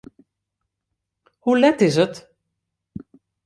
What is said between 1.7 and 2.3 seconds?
is it?